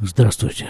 [0.00, 0.66] Здравствуйте.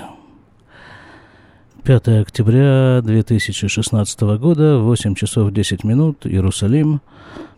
[1.83, 7.01] 5 октября 2016 года, 8 часов 10 минут, Иерусалим,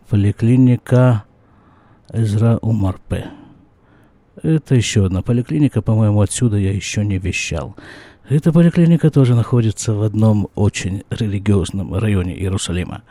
[0.09, 1.25] поликлиника
[2.11, 3.31] Эзра Умарпе.
[4.41, 7.75] Это еще одна поликлиника, по-моему, отсюда я еще не вещал.
[8.29, 13.03] Эта поликлиника тоже находится в одном очень религиозном районе Иерусалима.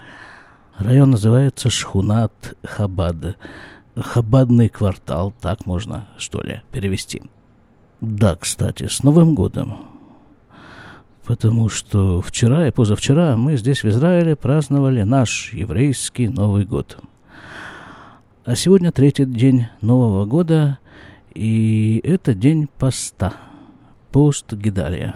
[0.79, 3.37] Район называется Шхунат Хабад.
[3.95, 7.23] Хабадный квартал, так можно, что ли, перевести.
[8.01, 9.79] Да, кстати, с Новым годом.
[11.25, 16.99] Потому что вчера и позавчера мы здесь в Израиле праздновали наш еврейский Новый год.
[18.45, 20.79] А сегодня третий день Нового года,
[21.35, 23.35] и это день поста–
[24.17, 25.15] пост Гидалия.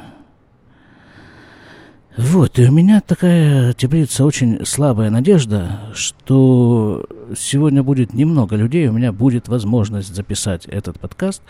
[2.19, 8.93] Вот, и у меня такая теплится очень слабая надежда, что сегодня будет немного людей, у
[8.93, 11.43] меня будет возможность записать этот подкаст,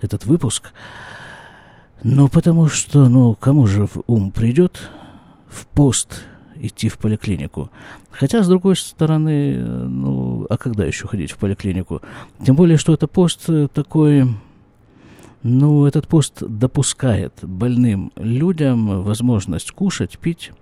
[0.00, 0.72] этот выпуск.
[2.02, 4.90] Ну, потому что, ну, кому же в ум придет
[5.48, 6.22] в пост
[6.56, 7.70] идти в поликлинику?
[8.10, 12.02] Хотя, с другой стороны, ну, а когда еще ходить в поликлинику?
[12.44, 14.28] Тем более, что это пост такой
[15.44, 20.52] ну, этот пост допускает больным людям возможность кушать, пить.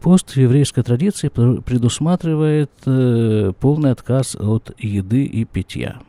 [0.00, 6.00] Пост еврейской традиции предусматривает э, полный отказ от еды и питья.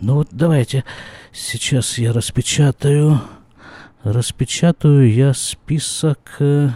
[0.00, 0.84] Ну вот давайте
[1.32, 3.20] сейчас я распечатаю,
[4.02, 6.70] распечатаю я список, э,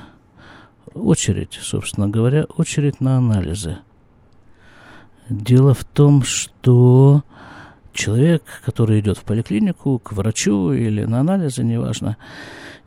[0.93, 3.79] очередь, собственно говоря, очередь на анализы.
[5.31, 7.25] Дело в том, что
[7.95, 12.19] человек, который идет в поликлинику, к врачу или на анализы, неважно,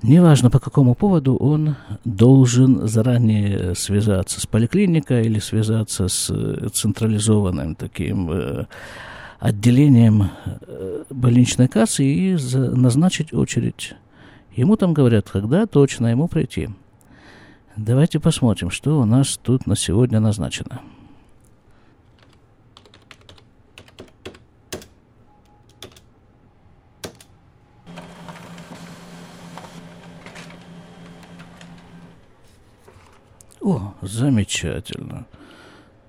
[0.02, 7.76] неважно по какому поводу, он должен заранее связаться с поликлиникой или связаться с э, централизованным
[7.76, 8.66] таким э,
[9.40, 13.94] отделением э, больничной кассы и назначить очередь.
[14.56, 16.70] Ему там говорят, когда точно ему прийти.
[17.76, 20.82] Давайте посмотрим, что у нас тут на сегодня назначено.
[33.68, 35.26] О, замечательно.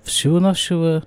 [0.03, 1.03] Всего-навсего,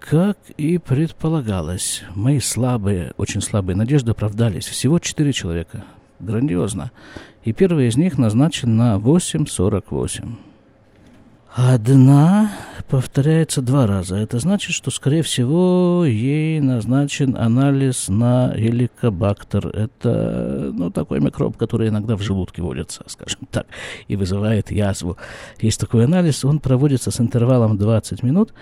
[0.00, 4.66] как и предполагалось, мои слабые, очень слабые надежды оправдались.
[4.66, 5.84] Всего четыре человека.
[6.18, 6.90] Грандиозно.
[7.44, 10.49] И первый из них назначен на 8.48.
[11.52, 12.52] Одна
[12.88, 14.16] повторяется два раза.
[14.16, 19.66] Это значит, что, скорее всего, ей назначен анализ на эликобактер.
[19.68, 23.66] Это ну, такой микроб, который иногда в желудке водится, скажем так,
[24.06, 25.16] и вызывает язву.
[25.60, 28.54] Есть такой анализ, он проводится с интервалом 20 минут.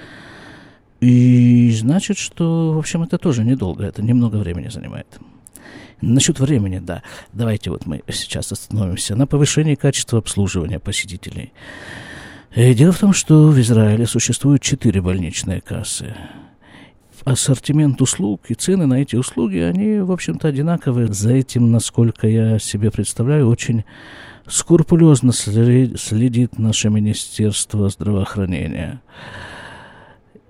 [1.01, 5.19] И значит, что, в общем, это тоже недолго, это немного времени занимает.
[6.01, 7.03] Насчет времени, да.
[7.33, 11.53] Давайте вот мы сейчас остановимся на повышении качества обслуживания посетителей.
[12.55, 16.15] Э, дело в том, что в Израиле существует четыре больничные кассы.
[17.25, 21.13] Ассортимент услуг и цены на эти услуги, они, в общем-то, одинаковые.
[21.13, 23.85] За этим, насколько я себе представляю, очень
[24.47, 29.03] скрупулезно следит наше Министерство здравоохранения.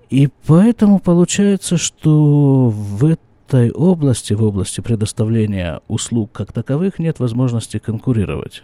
[0.09, 7.77] И поэтому получается, что в этой области, в области предоставления услуг как таковых, нет возможности
[7.77, 8.63] конкурировать.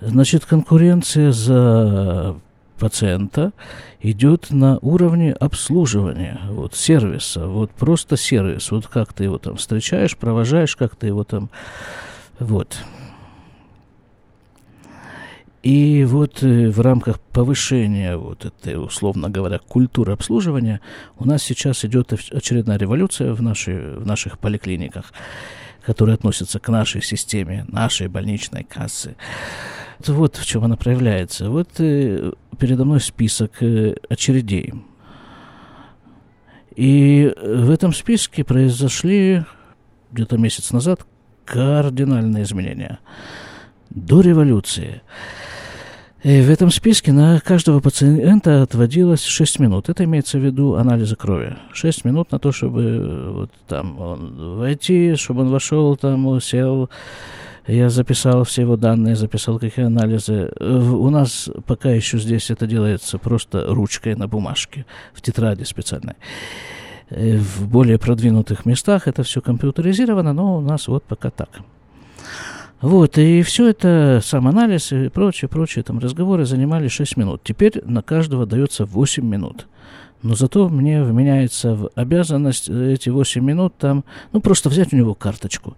[0.00, 2.36] Значит, конкуренция за
[2.78, 3.52] пациента
[4.00, 10.16] идет на уровне обслуживания, вот, сервиса, вот просто сервис, вот как ты его там встречаешь,
[10.16, 11.50] провожаешь, как ты его там,
[12.38, 12.76] вот.
[15.62, 20.80] И вот э, в рамках повышения вот этой, условно говоря, культуры обслуживания
[21.18, 25.12] у нас сейчас идет очередная революция в, нашей, в наших поликлиниках,
[25.84, 29.16] которая относится к нашей системе, нашей больничной кассы.
[30.06, 31.50] Вот в чем она проявляется.
[31.50, 34.74] Вот э, передо мной список э, очередей.
[36.74, 39.44] И в этом списке произошли
[40.12, 41.06] где-то месяц назад
[41.44, 42.98] кардинальные изменения.
[43.90, 45.02] До революции.
[46.22, 49.88] И в этом списке на каждого пациента отводилось 6 минут.
[49.88, 51.56] Это имеется в виду анализы крови.
[51.72, 56.90] 6 минут на то, чтобы вот там он войти, чтобы он вошел, там сел,
[57.66, 60.52] я записал все его данные, записал какие анализы.
[60.60, 66.14] У нас пока еще здесь это делается просто ручкой на бумажке, в тетради специальной.
[67.10, 71.48] Э, в более продвинутых местах это все компьютеризировано, но у нас вот пока так.
[72.80, 77.40] Вот, и все это, сам анализ и прочие, прочие там разговоры занимали 6 минут.
[77.42, 79.66] Теперь на каждого дается 8 минут.
[80.22, 85.14] Но зато мне вменяется в обязанность эти 8 минут там, ну, просто взять у него
[85.14, 85.76] карточку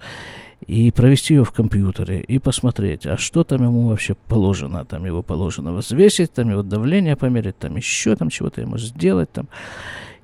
[0.66, 4.84] и провести ее в компьютере, и посмотреть, а что там ему вообще положено.
[4.84, 9.48] Там его положено взвесить, там его давление померить, там еще там чего-то ему сделать, там,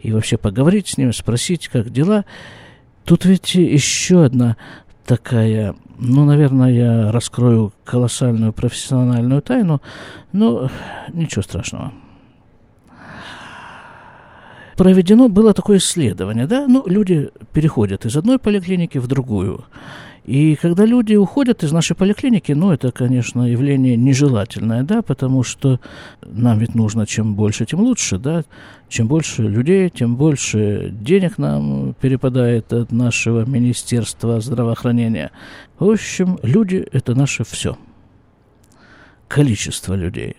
[0.00, 2.24] и вообще поговорить с ним, спросить, как дела.
[3.04, 4.56] Тут ведь еще одна
[5.06, 9.80] такая, ну, наверное, я раскрою колоссальную профессиональную тайну,
[10.32, 10.70] но
[11.12, 11.92] ничего страшного.
[14.76, 19.64] Проведено было такое исследование, да, ну, люди переходят из одной поликлиники в другую.
[20.24, 25.80] И когда люди уходят из нашей поликлиники, ну, это, конечно, явление нежелательное, да, потому что
[26.22, 28.42] нам ведь нужно чем больше, тем лучше, да.
[28.88, 35.30] Чем больше людей, тем больше денег нам перепадает от нашего Министерства здравоохранения.
[35.78, 37.76] В общем, люди– это наше все.
[39.28, 40.36] Количество людей.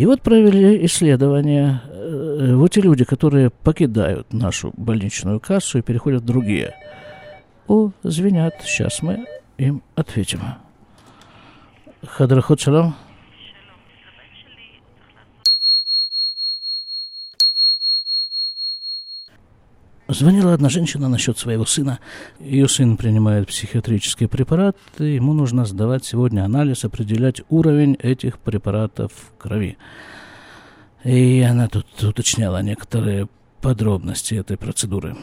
[0.00, 1.82] И вот провели исследования.
[1.88, 6.74] Э, вот те люди, которые покидают нашу больничную кассу и переходят в другие–
[7.70, 8.54] о, звенят.
[8.64, 9.26] Сейчас мы
[9.56, 10.40] им ответим.
[12.04, 12.96] Хадрахот шалом.
[20.10, 22.00] Звонила одна женщина насчет своего сына.
[22.40, 29.12] Ее сын принимает психиатрический препарат, и ему нужно сдавать сегодня анализ, определять уровень этих препаратов
[29.12, 29.78] в крови.
[31.04, 33.28] И она тут уточняла некоторые
[33.60, 35.16] подробности этой процедуры.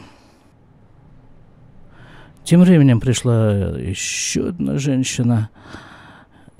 [2.44, 5.50] Тем временем пришла еще одна женщина.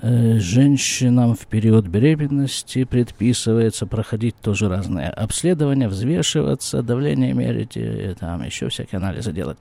[0.01, 8.43] Э, женщинам в период беременности предписывается проходить тоже разные обследования, взвешиваться, давление мерить, и там
[8.43, 9.57] еще всякие анализы делать.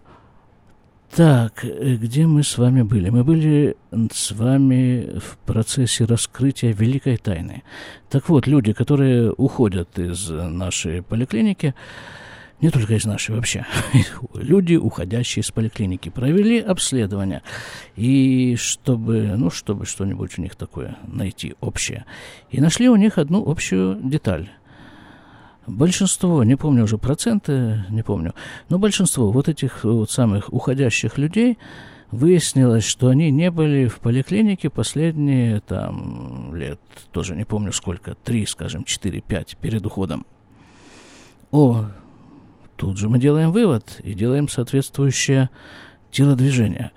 [1.13, 3.11] Так, э, где мы с вами были?
[3.11, 3.77] Мы были
[4.13, 7.65] с вами в процессе раскрытия великой тайны.
[8.09, 11.75] Так вот, люди, которые уходят из нашей поликлиники,
[12.61, 13.67] не только из нашей вообще,
[14.35, 17.43] люди, уходящие из поликлиники, провели обследование,
[17.97, 22.05] и чтобы, ну, чтобы что-нибудь у них такое найти общее,
[22.51, 24.51] и нашли у них одну общую деталь.
[25.67, 28.35] Большинство, не помню уже проценты, не помню,
[28.71, 31.59] но большинство вот этих вот самых уходящих людей
[32.11, 36.81] выяснилось, что они не были в поликлинике последние там лет,
[37.13, 40.27] тоже не помню сколько, три, скажем, четыре, пять перед уходом.
[41.51, 41.87] О,
[42.79, 45.51] Тут же мы делаем вывод и делаем соответствующее
[46.13, 46.93] телодвижение.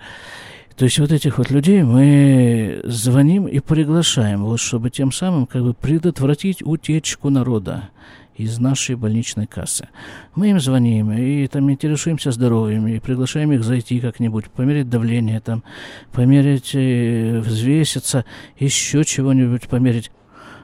[0.76, 5.62] То есть вот этих вот людей мы звоним и приглашаем, вот чтобы тем самым как
[5.64, 7.90] бы предотвратить утечку народа
[8.36, 9.88] из нашей больничной кассы.
[10.36, 15.64] Мы им звоним и там интересуемся здоровьем, и приглашаем их зайти как-нибудь, померить давление, там,
[16.12, 18.24] померить, э, взвеситься,
[18.56, 20.12] еще чего-нибудь померить.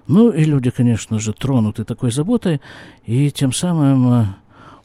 [0.06, 2.60] Ну и люди, конечно же, тронуты такой заботой,
[3.04, 4.24] и тем самым э,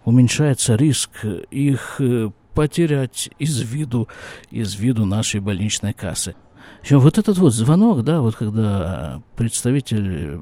[0.05, 4.07] уменьшается риск их э, потерять из виду,
[4.51, 6.35] из виду нашей больничной кассы.
[6.83, 10.39] Еще вот этот вот звонок, да, вот когда представитель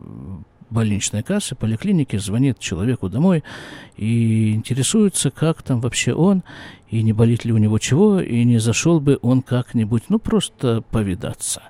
[0.71, 3.43] больничной кассы, поликлиники звонит человеку домой
[3.97, 6.43] и интересуется, как там вообще он,
[6.89, 10.81] и не болит ли у него чего, и не зашел бы он как-нибудь, ну, просто
[10.81, 11.61] повидаться.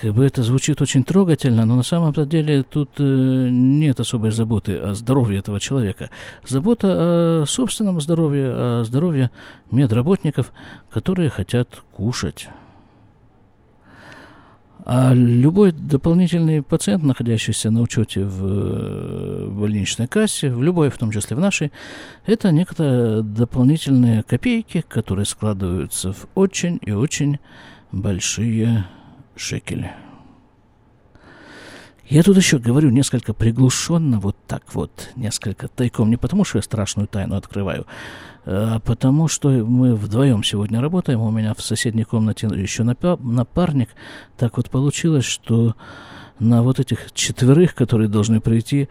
[0.00, 4.78] Как бы это звучит очень трогательно, но на самом деле тут э, нет особой заботы
[4.78, 6.08] о здоровье этого человека.
[6.46, 9.30] Забота о собственном здоровье, о здоровье
[9.70, 10.52] медработников,
[10.90, 12.48] которые хотят кушать.
[14.86, 21.10] А любой дополнительный пациент, находящийся на учете в э, больничной кассе, в любой, в том
[21.10, 21.72] числе в нашей,
[22.24, 27.38] это некоторые дополнительные копейки, которые складываются в очень и очень
[27.92, 28.86] большие
[29.40, 29.96] шекеля.
[32.08, 36.62] Я тут еще говорю несколько приглушенно, вот так вот, несколько тайком, не потому что я
[36.62, 37.86] страшную тайну открываю,
[38.44, 43.90] а потому что мы вдвоем сегодня работаем, у меня в соседней комнате еще напарник.
[44.36, 45.76] Так вот получилось, что
[46.40, 48.88] на вот этих четверых, которые должны прийти,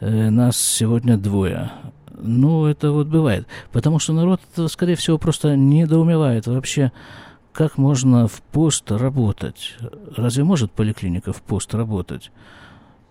[0.00, 1.72] э, нас сегодня двое.
[2.10, 3.46] Ну, это вот бывает.
[3.72, 6.92] Потому что народ, скорее всего, просто недоумевает вообще,
[7.52, 9.76] как можно в пост работать?
[10.16, 12.30] Разве может поликлиника в пост работать?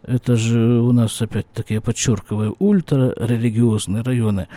[0.04, 4.48] Это же у нас, опять-таки, я подчеркиваю, ультрарелигиозные районы.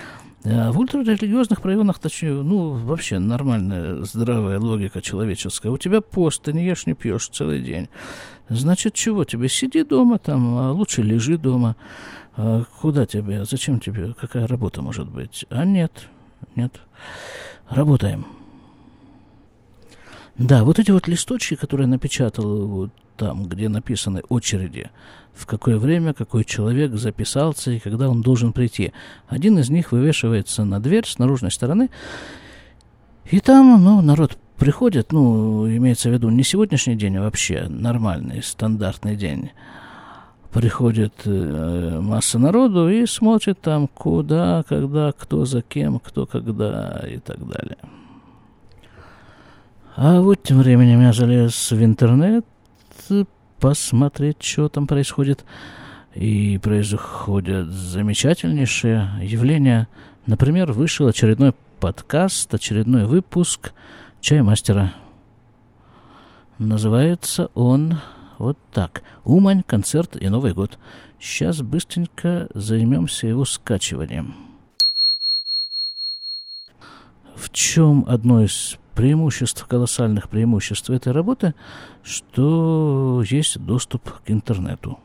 [0.46, 5.70] А в ультрарелигиозных районах, точнее, ну, вообще нормальная, здравая логика человеческая.
[5.70, 7.88] У тебя пост, ты не ешь, не пьешь целый день.
[8.48, 9.48] Значит, чего тебе?
[9.48, 11.76] Сиди дома там, а лучше лежи дома.
[12.36, 13.44] А куда тебе?
[13.44, 14.14] Зачем тебе?
[14.14, 15.46] Какая работа может быть?
[15.50, 16.08] А нет,
[16.56, 16.80] нет.
[17.68, 18.26] Работаем.
[20.38, 24.90] Да, вот эти вот листочки, которые напечатал вот там, где написаны очереди,
[25.32, 28.92] в какое время какой человек записался и когда он должен прийти.
[29.28, 31.90] Один из них вывешивается на дверь с наружной стороны,
[33.30, 38.42] и там, ну, народ приходит, ну, имеется в виду не сегодняшний день, а вообще нормальный,
[38.42, 39.50] стандартный день.
[40.52, 47.18] Приходит э, масса народу и смотрит там, куда, когда, кто за кем, кто когда и
[47.18, 47.78] так далее.
[49.96, 52.44] А вот тем временем я залез в интернет
[53.60, 55.44] посмотреть, что там происходит.
[56.14, 59.88] И происходят замечательнейшие явления.
[60.26, 63.72] Например, вышел очередной подкаст, очередной выпуск
[64.20, 64.94] «Чаймастера».
[66.58, 67.98] Называется он
[68.38, 69.02] вот так.
[69.24, 70.78] «Умань, концерт и Новый год».
[71.20, 74.34] Сейчас быстренько займемся его скачиванием.
[77.34, 81.54] В чем одно из преимуществ, колоссальных преимуществ этой работы,
[82.02, 84.98] что есть доступ к интернету.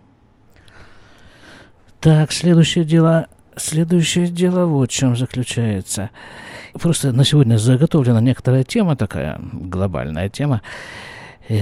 [2.00, 3.28] Так, следующее дело,
[3.58, 6.12] следующее дело вот в чем заключается.
[6.74, 10.62] Просто на сегодня заготовлена некоторая тема такая, глобальная тема,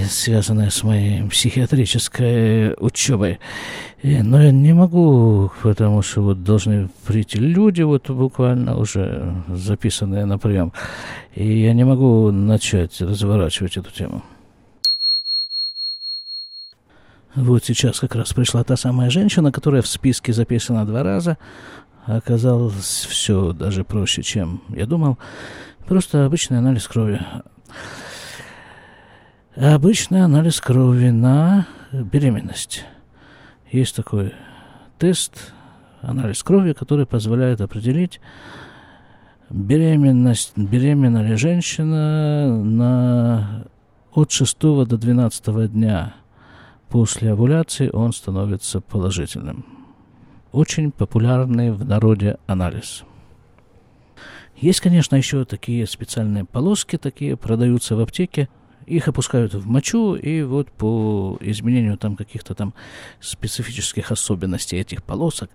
[0.09, 3.39] связанная с моей психиатрической учебой.
[4.03, 10.37] Но я не могу, потому что вот должны прийти люди, вот буквально уже записанные на
[10.37, 10.73] прием.
[11.35, 14.23] И я не могу начать разворачивать эту тему.
[17.35, 21.37] Вот сейчас как раз пришла та самая женщина, которая в списке записана два раза.
[22.05, 25.17] Оказалось все даже проще, чем я думал.
[25.87, 27.21] Просто обычный анализ крови.
[29.59, 32.85] Обычный анализ крови на беременность.
[33.71, 34.35] Есть такой
[34.99, 35.51] тест,
[36.01, 38.21] анализ крови, который позволяет определить
[39.49, 43.65] беременность, беременна ли женщина на,
[44.13, 46.13] от 6 до 12 дня
[46.87, 49.65] после овуляции он становится положительным.
[50.51, 53.05] Очень популярный в народе анализ.
[54.55, 58.49] Есть, конечно, еще такие специальные полоски, такие продаются в аптеке,
[58.87, 62.73] их опускают в мочу, и вот по изменению там каких-то там
[63.19, 65.49] специфических особенностей этих полосок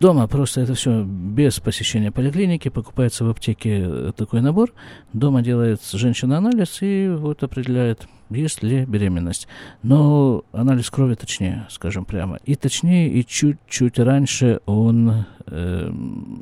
[0.00, 4.72] Дома просто это все без посещения поликлиники, покупается в аптеке такой набор.
[5.12, 9.46] Дома делает женщина анализ и вот определяет, есть ли беременность.
[9.82, 12.38] Но анализ крови точнее, скажем прямо.
[12.46, 15.92] И точнее, и чуть-чуть раньше он э,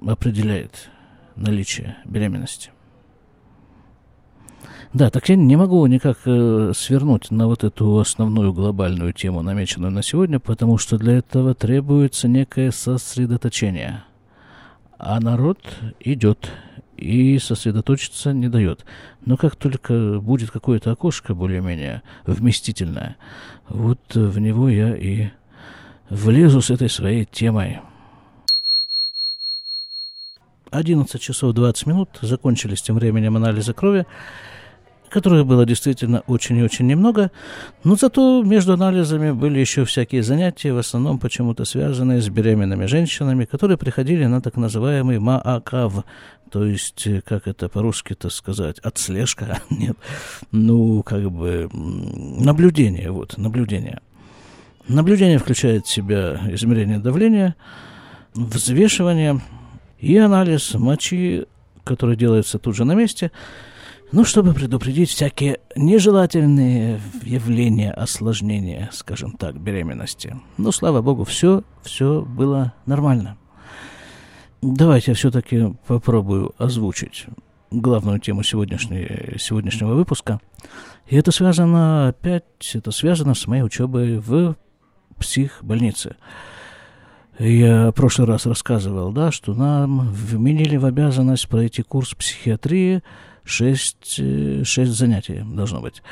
[0.06, 0.88] определяет
[1.34, 2.70] наличие беременности.
[4.94, 9.92] Да, так я не могу никак э, свернуть на вот эту основную глобальную тему, намеченную
[9.92, 14.04] на сегодня, потому что для этого требуется некое сосредоточение.
[14.98, 15.58] А народ
[16.00, 16.50] идет
[16.96, 18.86] и сосредоточиться не дает.
[19.24, 23.16] Но как только будет какое-то окошко более-менее вместительное,
[23.68, 25.28] вот в него я и
[26.08, 27.80] влезу с этой своей темой.
[30.70, 34.06] 11 часов 20 минут, закончились тем временем анализы крови
[35.08, 37.30] которых было действительно очень и очень немного,
[37.84, 43.44] но зато между анализами были еще всякие занятия, в основном почему-то связанные с беременными женщинами,
[43.44, 46.04] которые приходили на так называемый МААКАВ,
[46.50, 49.96] то есть, э, как это по-русски-то сказать, отслежка, нет,
[50.52, 54.00] ну, как бы, наблюдение, вот, наблюдение.
[54.88, 57.56] Наблюдение включает в себя измерение давления,
[58.34, 59.40] взвешивание
[59.98, 61.44] и анализ мочи,
[61.84, 63.30] который делается тут же на месте–
[64.10, 70.36] ну, чтобы предупредить всякие нежелательные явления, осложнения, скажем так, беременности.
[70.56, 73.36] Ну, слава богу, все, все было нормально.
[74.62, 77.26] Давайте я все-таки попробую озвучить
[77.70, 80.40] главную тему сегодняшнего выпуска.
[81.06, 84.56] И это связано опять, это связано с моей учебой в
[85.18, 86.16] психбольнице.
[87.38, 93.02] Я в прошлый раз рассказывал, да, что нам вменили в обязанность пройти курс психиатрии–
[93.48, 96.02] шесть, э, шесть занятий должно быть.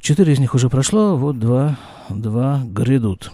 [0.00, 1.78] Четыре из них уже прошло, вот два,
[2.08, 3.32] два грядут.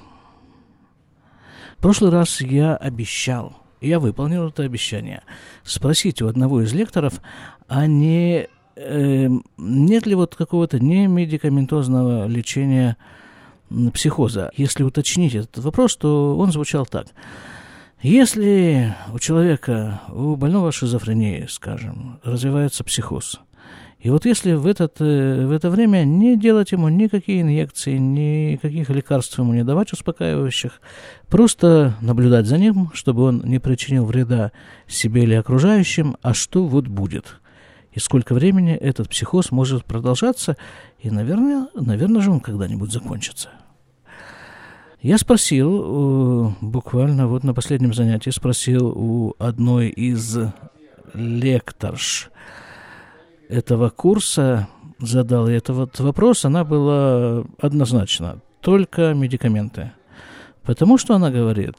[1.79, 5.23] В прошлый раз я обещал, я выполнил это обещание,
[5.65, 7.21] спросить у одного из лекторов,
[7.69, 12.97] а не, э, нет ли вот какого-то немедикаментозного лечения
[13.93, 14.51] психоза.
[14.57, 17.07] Если уточнить этот вопрос, то он звучал так–
[18.02, 23.40] если у человека, у больного шизофрении, скажем, развивается психоз,
[23.99, 28.90] и вот если в, этот, э, в это время не делать ему никакие инъекции, никаких
[28.90, 30.81] лекарств ему не давать успокаивающих,
[31.26, 34.52] просто наблюдать за ним, чтобы он не причинил вреда
[34.87, 37.40] себе или окружающим, а что вот будет.
[37.93, 40.57] и сколько времени этот психоз может продолжаться,
[41.00, 43.49] и, наверное, наверное же он когда-нибудь закончится.
[45.00, 50.37] Я спросил, э, буквально вот на последнем занятии, спросил у одной из
[51.14, 52.31] лекторш
[53.49, 59.93] этого курса, задал этот вот вопрос, она была однозначно, только медикаменты.
[60.64, 61.76] Потому что она говорит,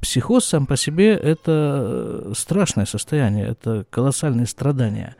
[0.00, 5.16] психоз сам по себе– это страшное состояние, это колоссальные страдания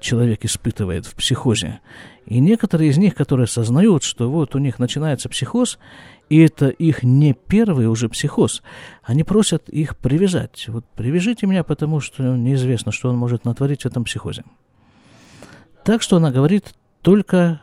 [0.00, 1.80] человек испытывает в психозе.
[2.26, 5.78] И некоторые из них, которые осознают, что вот у них начинается психоз,
[6.30, 8.62] и это их не первый уже психоз,
[9.02, 10.66] они просят их привязать.
[10.68, 14.44] Вот привяжите меня, потому что неизвестно, что он может натворить в этом психозе.
[15.84, 16.72] Так что она говорит
[17.02, 17.60] только,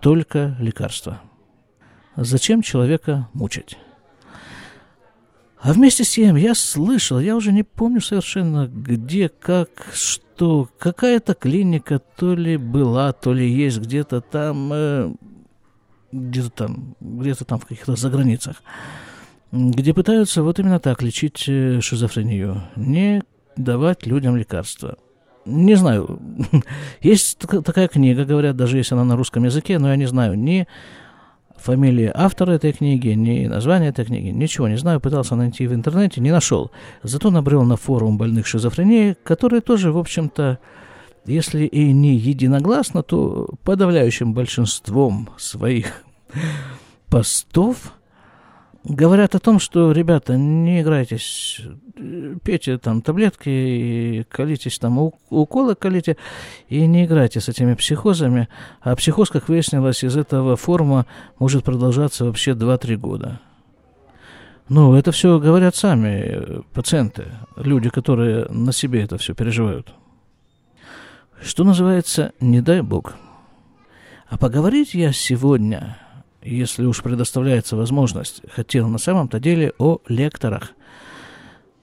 [0.00, 1.20] только лекарства.
[2.16, 3.76] Зачем человека мучить?
[5.60, 11.34] А вместе с тем я слышал, я уже не помню совершенно где, как, что, какая-то
[11.34, 15.14] клиника то ли была, то ли есть где-то там, э,
[16.12, 18.62] где-то там, где-то там в каких-то заграницах,
[19.52, 23.22] где пытаются вот именно так лечить э, шизофрению, не
[23.56, 24.96] давать людям лекарства.
[25.44, 26.20] Не знаю,
[27.00, 30.68] есть такая книга, говорят, даже если она на русском языке, но я не знаю, не
[31.56, 36.20] фамилии автора этой книги, ни название этой книги, ничего не знаю, пытался найти в интернете,
[36.20, 36.70] не нашел.
[37.02, 40.58] Зато набрел на форум больных шизофренией, который тоже, в общем-то,
[41.28, 46.04] если и не единогласно, то подавляющим большинством своих
[47.08, 47.92] постов
[48.84, 51.60] говорят о том, что, ребята, не играйтесь,
[52.42, 54.98] пейте там таблетки и колитесь там,
[55.30, 56.16] уколы колите,
[56.68, 58.48] и не играйте с этими психозами.
[58.80, 61.06] А психоз, как выяснилось, из этого форма
[61.38, 63.40] может продолжаться вообще 2-3 года.
[64.68, 69.94] Ну, это все говорят сами пациенты, люди, которые на себе это все переживают.
[71.42, 73.14] Что называется, не дай бог.
[74.28, 75.96] А поговорить я сегодня
[76.42, 80.72] если уж предоставляется возможность, хотел на самом-то деле о лекторах.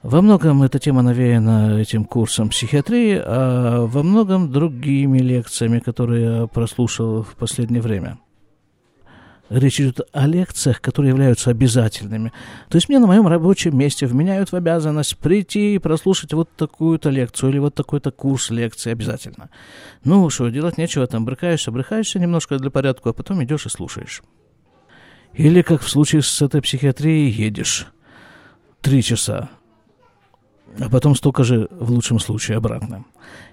[0.01, 6.47] Во многом эта тема навеяна этим курсом психиатрии, а во многом другими лекциями, которые я
[6.47, 8.19] прослушал в последнее время.
[9.49, 12.33] Речь идет о лекциях, которые являются обязательными.
[12.69, 17.11] То есть мне на моем рабочем месте вменяют в обязанность прийти и прослушать вот такую-то
[17.11, 19.51] лекцию или вот такой-то курс лекции обязательно.
[20.03, 24.23] Ну, что, делать нечего, там брыкаешься, брыкаешься немножко для порядка, а потом идешь и слушаешь.
[25.33, 27.87] Или, как в случае с этой психиатрией, едешь
[28.81, 29.49] три часа,
[30.79, 33.05] а потом столько же, в лучшем случае, обратно.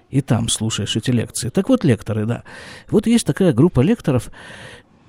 [0.09, 1.49] И там слушаешь эти лекции.
[1.49, 2.43] Так вот, лекторы, да.
[2.89, 4.29] Вот есть такая группа лекторов.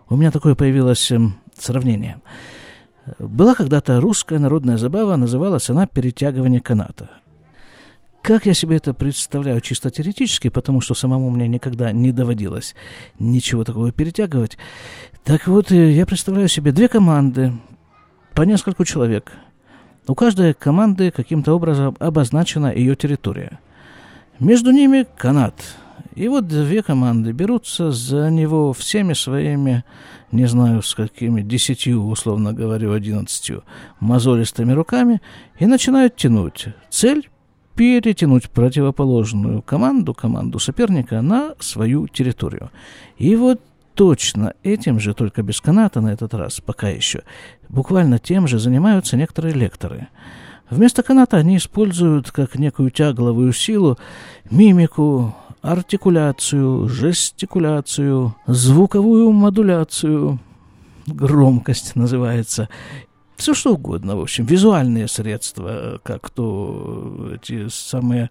[0.09, 1.21] У меня такое появилось э,
[1.59, 2.21] сравнение.
[3.19, 7.11] Была когда-то русская народная забава, называлась она «Перетягивание каната».
[8.23, 12.75] Как я себе это представляю чисто теоретически, потому что самому мне никогда не доводилось
[13.19, 14.57] ничего такого перетягивать.
[15.25, 17.53] Так вот, э, я представляю себе две команды
[18.35, 19.33] по нескольку человек.
[20.07, 23.59] У каждой команды каким-то образом обозначена ее территория.
[24.39, 25.55] Между ними канат.
[26.15, 29.85] И вот две команды берутся за него всеми своими,
[30.31, 33.65] не знаю, с какими, десятью, условно говоря, одиннадцатью
[33.99, 35.21] мозолистыми руками
[35.59, 36.69] и начинают тянуть.
[36.89, 37.29] Цель
[37.75, 42.71] перетянуть противоположную команду, команду соперника на свою территорию.
[43.19, 43.61] И вот
[43.95, 47.23] точно этим же, только без каната на этот раз, пока еще,
[47.69, 50.09] буквально тем же занимаются некоторые лекторы.
[50.71, 53.99] Вместо каната они используют как некую тягловую силу
[54.51, 60.39] мимику, артикуляцию, жестикуляцию, звуковую модуляцию,
[61.07, 62.69] громкость называется,
[63.37, 68.31] все что угодно, в общем, визуальные средства, как то эти самые,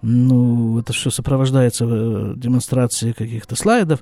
[0.00, 4.00] ну, это все сопровождается э, демонстрацией каких-то слайдов.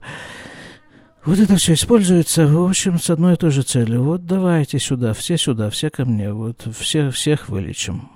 [1.25, 4.05] Вот это все используется, в общем, с одной и той же целью.
[4.05, 8.09] Вот давайте сюда, все сюда, все ко мне, вот все, всех вылечим.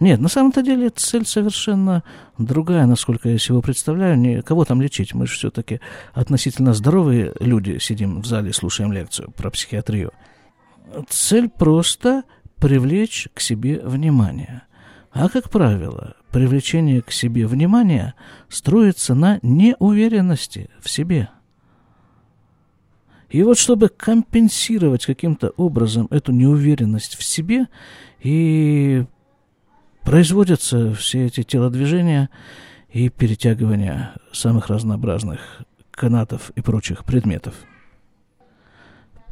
[0.00, 2.02] Нет, на самом-то деле цель совершенно
[2.38, 4.16] другая, насколько я себе представляю.
[4.18, 5.14] Не, кого там лечить?
[5.14, 5.80] Мы же все-таки
[6.12, 10.12] относительно здоровые люди сидим в зале, слушаем лекцию про психиатрию.
[11.08, 12.24] Цель просто
[12.58, 14.62] привлечь к себе внимание.
[15.12, 18.14] А, как правило, привлечение к себе внимания
[18.48, 21.28] строится на неуверенности в себе.
[23.30, 27.66] И вот чтобы компенсировать каким-то образом эту неуверенность в себе,
[28.22, 29.04] и
[30.04, 32.30] производятся все эти телодвижения
[32.90, 35.40] и перетягивания самых разнообразных
[35.90, 37.54] канатов и прочих предметов–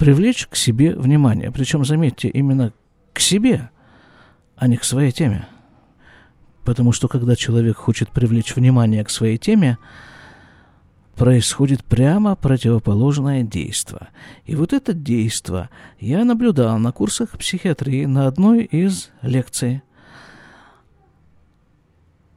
[0.02, 1.52] привлечь к себе внимание.
[1.52, 2.72] Причем, заметьте, именно
[3.12, 3.70] к себе,
[4.56, 5.46] а не к своей теме.
[6.64, 9.78] Потому что когда человек хочет привлечь внимание к своей теме,
[11.14, 14.08] происходит прямо противоположное действие.
[14.44, 15.68] И вот это действие
[16.00, 19.82] я наблюдал на курсах психиатрии на одной из лекций.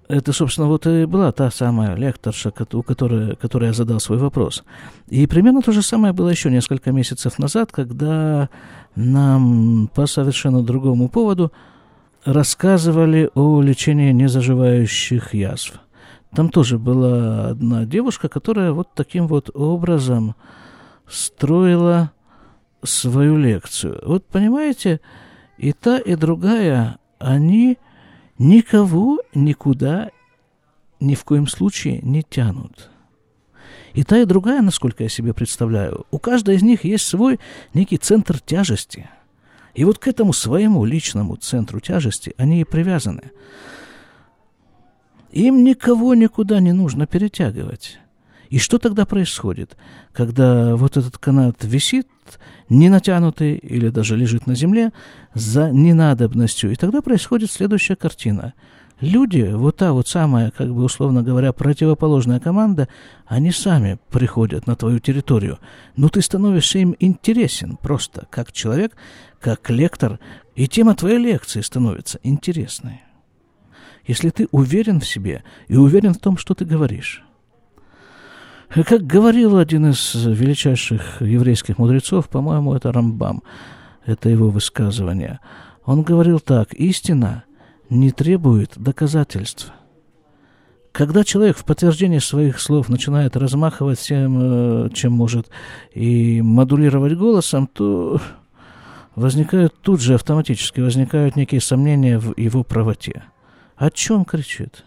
[0.08, 4.64] Это, собственно, вот и была та самая лекторша, у которой, которой я задал свой вопрос.
[5.08, 8.50] И примерно то же самое было еще несколько месяцев назад, когда
[8.96, 11.52] нам по совершенно другому поводу
[12.24, 15.74] рассказывали о лечении незаживающих язв.
[16.36, 20.36] Там тоже была одна девушка, которая вот таким вот образом
[21.08, 22.12] строила
[22.84, 24.02] свою лекцию.
[24.06, 25.02] Вот понимаете,
[25.58, 27.78] и та, и другая, они
[28.38, 30.12] никого никуда
[31.00, 32.90] ни в коем случае не тянут.
[33.94, 37.40] И та, и другая, насколько я себе представляю, у каждой из них есть свой
[37.74, 39.10] некий центр тяжести.
[39.74, 43.32] И вот к этому своему личному центру тяжести они и привязаны.
[45.32, 48.00] Им никого никуда не нужно перетягивать.
[48.56, 49.76] И что тогда происходит,
[50.14, 52.08] когда вот этот канат висит,
[52.70, 54.94] не натянутый или даже лежит на земле,
[55.34, 56.72] за ненадобностью?
[56.72, 58.54] И тогда происходит следующая картина.
[59.02, 62.88] Люди, вот та вот самая, как бы условно говоря, противоположная команда,
[63.26, 65.60] они сами приходят на твою территорию.
[65.98, 68.96] Но ты становишься им интересен просто, как человек,
[69.42, 70.18] как лектор,
[70.56, 73.02] и тема твоей лекции становится интересной
[74.08, 77.25] если ты уверен в себе и уверен в том, что ты говоришь.
[78.70, 83.44] Как говорил один из величайших еврейских мудрецов, по-моему, это Рамбам,
[84.06, 85.40] это его высказывание,
[85.86, 87.44] он говорил так, истина
[87.90, 89.72] не требует доказательств.
[90.92, 95.50] Когда человек в подтверждение своих слов начинает размахивать всем, э, чем может,
[95.94, 98.22] и модулировать голосом, то
[99.16, 103.24] возникают тут же автоматически возникают некие сомнения в его правоте.
[103.76, 104.86] О чем кричит?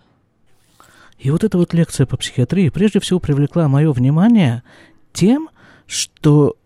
[1.18, 4.62] И вот эта вот лекция по психиатрии прежде всего привлекла мое внимание
[5.12, 5.48] тем,
[5.86, 6.56] что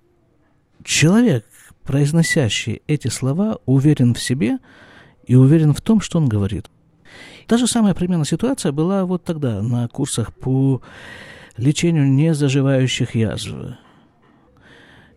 [0.84, 1.46] человек,
[1.84, 4.58] произносящий эти слова, уверен в себе
[5.26, 6.66] и уверен в том, что он говорит.
[7.46, 10.82] Та же самая примерно ситуация была вот тогда на курсах по
[11.56, 13.54] лечению незаживающих язв.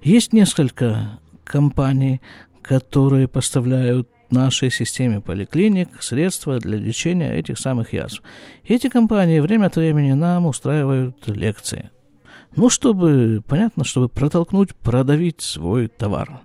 [0.02, 2.22] Есть несколько компаний,
[2.62, 8.22] которые поставляют нашей системе поликлиник средства для лечения этих самых язв.
[8.64, 11.90] эти компании время от времени нам устраивают лекции.
[12.56, 16.42] Ну, чтобы, понятно, чтобы протолкнуть, продавить свой товар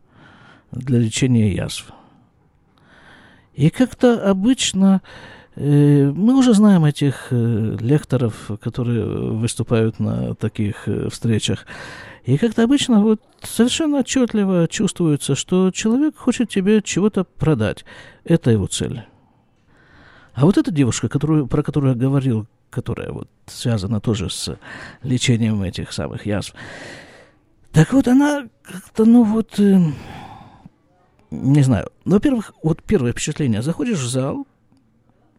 [0.72, 1.92] для лечения язв.
[3.54, 5.02] И как-то обычно
[5.54, 11.66] э, мы уже знаем этих э, лекторов, которые выступают на таких э, встречах.
[12.24, 17.84] И как-то обычно вот совершенно отчетливо чувствуется, что человек хочет тебе чего-то продать.
[18.24, 19.02] Это его цель.
[20.34, 24.56] А вот эта девушка, которую, про которую я говорил, которая вот связана тоже с
[25.02, 26.54] лечением этих самых язв,
[27.72, 29.78] так вот она как-то, ну вот, э,
[31.30, 31.90] не знаю.
[32.04, 33.62] Ну, во-первых, вот первое впечатление.
[33.62, 34.46] Заходишь в зал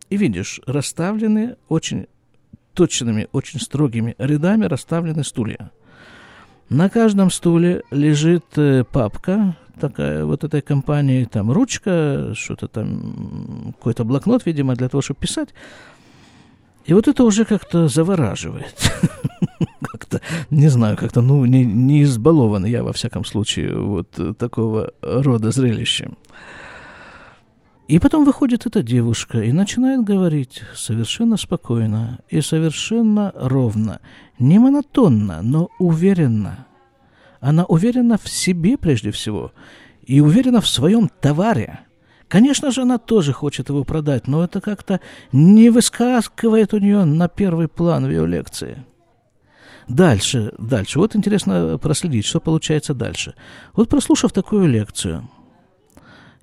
[0.10, 2.08] и видишь расставлены очень
[2.74, 5.72] точными, очень строгими рядами расставлены стулья.
[6.71, 14.05] На каждом стуле лежит э, папка, такая вот этой компании, там ручка, что-то там, какой-то
[14.05, 15.49] блокнот, видимо, для того, чтобы писать.
[16.86, 18.89] И вот это уже как-то завораживает.
[19.81, 25.51] как-то, не знаю, как-то, ну, не, не избалован я, во всяком случае, вот такого рода
[25.51, 26.15] зрелищем.
[27.91, 33.99] И потом выходит эта девушка и начинает говорить совершенно спокойно и совершенно ровно,
[34.41, 36.67] не монотонно, но уверенно.
[37.39, 39.51] Она уверена в себе прежде всего
[40.04, 41.80] и уверена в своем товаре.
[42.27, 44.99] Конечно же, она тоже хочет его продать, но это как-то
[45.32, 48.86] не выскакивает у нее на первый план в ее лекции.
[49.88, 50.99] Дальше, дальше.
[50.99, 53.36] Вот интересно проследить, что получается дальше.
[53.73, 55.30] Вот прослушав такую лекцию–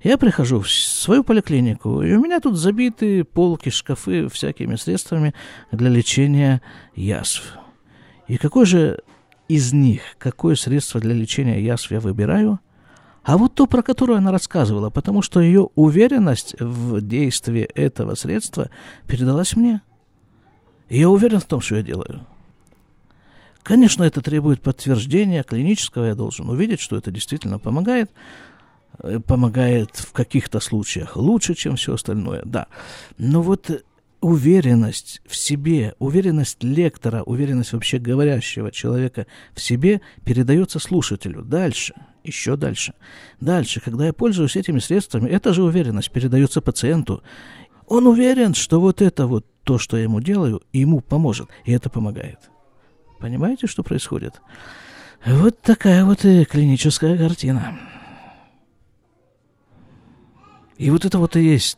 [0.01, 5.33] я прихожу в свою поликлинику, и у меня тут забиты полки, шкафы всякими средствами
[5.73, 6.61] для лечения
[6.95, 7.57] язв.
[8.29, 8.99] И какой же
[9.49, 12.59] из них, какое средство для лечения язв я выбираю?
[13.23, 18.69] А вот то, про которое она рассказывала, потому что ее уверенность в действии этого средства
[19.07, 19.81] передалась мне.
[20.87, 22.25] И я уверен в том, что я делаю.
[23.63, 28.09] Конечно, это требует подтверждения клинического, я должен увидеть, что это действительно помогает,
[29.01, 32.67] Э, помогает в каких-то случаях лучше, чем все остальное, да.
[33.17, 33.69] Но вот
[34.21, 42.55] уверенность в себе, уверенность лектора, уверенность вообще говорящего человека в себе передается слушателю дальше, еще
[42.55, 42.93] дальше.
[43.39, 47.23] Дальше, когда я пользуюсь этими средствами, эта же уверенность передается пациенту.
[47.87, 51.89] он уверен, что вот это вот то, что я ему делаю, ему поможет, и это
[51.89, 52.39] помогает.
[53.19, 54.41] Понимаете, что происходит?
[55.25, 57.77] Вот такая вот и клиническая картина.
[60.77, 61.77] И вот это вот и есть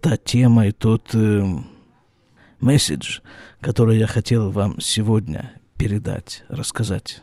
[0.00, 1.44] та тема и тот э,
[2.60, 3.20] месседж,
[3.60, 7.22] который я хотел вам сегодня передать, рассказать.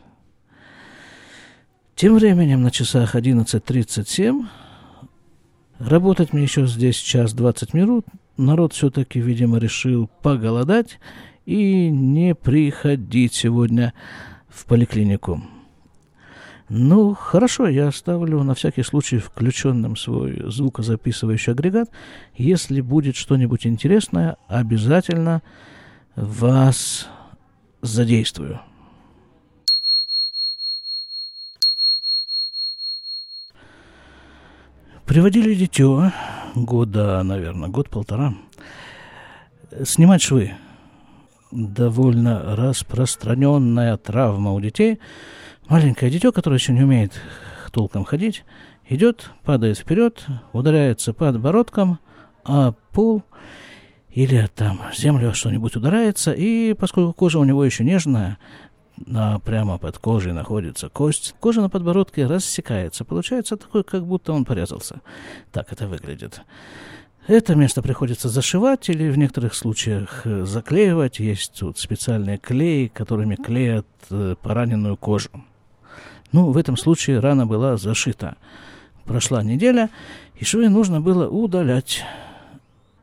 [1.94, 4.46] Тем временем на часах 11.37
[5.78, 8.06] работать мне еще здесь час 20 минут.
[8.36, 11.00] Народ все-таки, видимо, решил поголодать
[11.44, 13.94] и не приходить сегодня
[14.48, 15.42] в поликлинику.
[16.68, 21.90] Ну, хорошо, я оставлю на всякий случай включенным свой звукозаписывающий агрегат.
[22.36, 25.42] Если будет что-нибудь интересное, обязательно
[26.14, 27.08] вас
[27.80, 28.60] задействую.
[35.06, 36.10] Приводили дитё
[36.54, 38.34] года, наверное, год-полтора,
[39.84, 40.52] снимать швы.
[41.50, 44.98] Довольно распространенная травма у детей–
[45.68, 47.12] Маленькое дитё, которое еще не умеет
[47.72, 48.44] толком ходить,
[48.88, 51.98] идет, падает вперед, ударяется подбородком,
[52.42, 53.22] а пол
[54.08, 58.38] или там землю что-нибудь ударяется, и поскольку кожа у него еще нежная,
[59.14, 63.04] а прямо под кожей находится кость, кожа на подбородке рассекается.
[63.04, 65.02] Получается такое, как будто он порезался.
[65.52, 66.40] Так это выглядит.
[67.26, 71.18] Это место приходится зашивать или в некоторых случаях заклеивать.
[71.18, 75.28] Есть тут специальные клеи, которыми клеят э, пораненную кожу.
[76.32, 78.36] Ну, в этом случае рана была зашита.
[79.04, 79.88] Прошла неделя,
[80.36, 82.04] и швы нужно было удалять.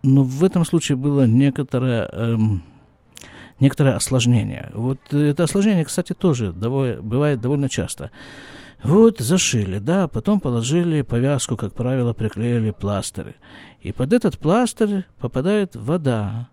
[0.04, 2.64] Но в этом случае было некоторое, эм,
[3.60, 4.70] некоторое осложнение.
[4.74, 8.12] Вот это осложнение, кстати, тоже довольно, бывает довольно часто.
[8.84, 13.36] Вот зашили, да, потом положили повязку, как правило, приклеили пластыры.
[13.82, 16.50] И под этот пластырь попадает вода.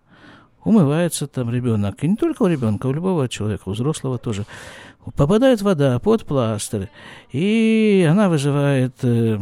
[0.63, 2.03] Умывается там ребенок.
[2.03, 4.45] И не только у ребенка, у любого человека, у взрослого тоже
[5.15, 6.89] попадает вода под пластырь,
[7.31, 9.37] и она вызывает э,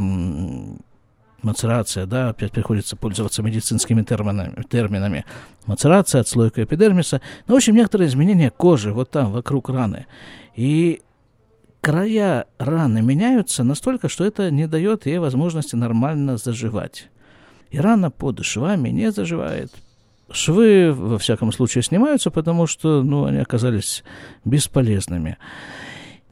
[1.43, 5.25] мацерация, да, опять приходится пользоваться медицинскими терминами, терминами.
[5.65, 7.21] Мацерация, отслойка эпидермиса.
[7.47, 10.07] Ну, в общем, некоторые изменения кожи вот там, вокруг раны.
[10.55, 11.01] И
[11.81, 17.09] края раны меняются настолько, что это не дает ей возможности нормально заживать.
[17.69, 19.71] И рана под швами не заживает.
[20.33, 24.03] Швы, во всяком случае, снимаются, потому что ну, они оказались
[24.45, 25.37] бесполезными.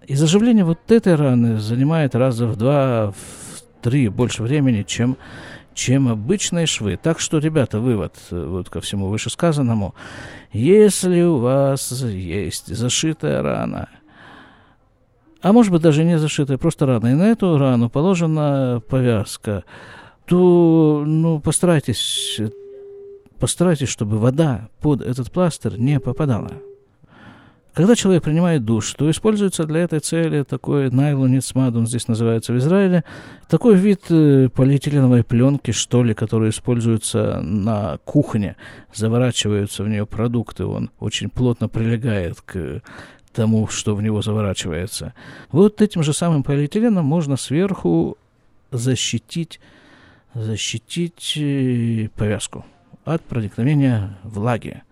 [0.07, 5.17] И заживление вот этой раны занимает раза в два, в три больше времени, чем,
[5.73, 6.97] чем обычные швы.
[7.01, 9.93] Так что, ребята, вывод вот ко всему вышесказанному.
[10.51, 13.89] Если у вас есть зашитая рана,
[15.41, 19.63] а может быть даже не зашитая, просто рана, и на эту рану положена повязка,
[20.25, 22.41] то ну, постарайтесь
[23.39, 26.51] постарайтесь, чтобы вода под этот пластырь не попадала.
[27.73, 32.57] Когда человек принимает душ, то используется для этой цели такой найлоницмад, он здесь называется в
[32.57, 33.03] Израиле,
[33.47, 38.57] такой вид э, полиэтиленовой пленки, что ли, который используется на кухне,
[38.93, 42.81] заворачиваются в нее продукты, он очень плотно прилегает к
[43.33, 45.13] тому, что в него заворачивается.
[45.51, 48.17] Вот этим же самым полиэтиленом можно сверху
[48.71, 49.61] защитить,
[50.33, 52.65] защитить э, повязку
[53.13, 54.83] от проникновения влаги.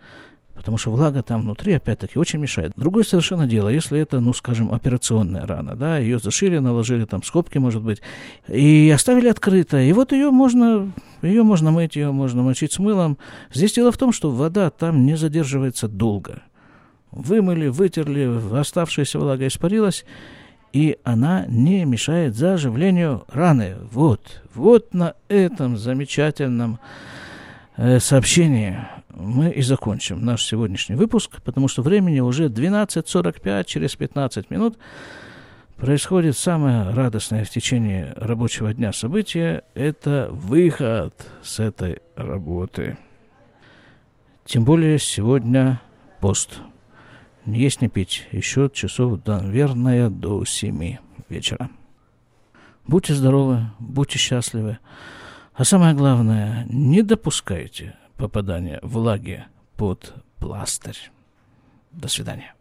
[0.58, 2.74] Потому что влага там внутри, опять-таки, очень мешает.
[2.76, 7.60] Другое совершенно дело, если это, ну, скажем, операционная рана, да, ее зашили, наложили там скобки,
[7.60, 8.02] может быть,
[8.48, 9.80] и оставили открыто.
[9.80, 13.20] И вот ее можно, ее можно мыть, ее можно мочить с мылом.
[13.54, 16.42] Здесь дело в том, что вода там не задерживается долго.
[17.12, 20.06] Вымыли, вытерли, оставшаяся влага испарилась,
[20.74, 23.76] и она не мешает заживлению раны.
[23.92, 26.80] Вот, вот на этом замечательном
[27.78, 34.50] Э, сообщение мы и закончим наш сегодняшний выпуск, потому что времени уже 12.45, через 15
[34.50, 34.80] минут
[35.76, 41.14] происходит самое радостное в течение рабочего дня событие– это выход
[41.44, 42.98] с этой работы.
[44.44, 45.80] Тем более сегодня
[46.20, 46.60] пост.
[47.46, 48.28] Не есть, не пить.
[48.32, 50.98] Еще часов, наверное, до 7
[51.30, 51.70] вечера.
[52.88, 54.80] Будьте здоровы, будьте счастливы.
[55.58, 59.44] А самое главное, не допускайте попадания влаги
[59.76, 61.12] под пластырь.
[61.92, 62.54] До свидания.